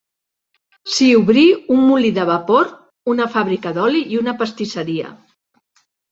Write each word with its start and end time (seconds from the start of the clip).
S'hi 0.91 1.07
obrí 1.17 1.41
un 1.75 1.83
molí 1.89 2.09
de 2.15 2.23
vapor, 2.29 2.71
una 3.13 3.27
fàbrica 3.35 3.73
d'oli 3.75 4.01
i 4.15 4.17
una 4.23 4.33
pastisseria. 4.39 5.13